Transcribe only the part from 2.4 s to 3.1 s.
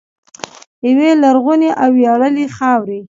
خاورې.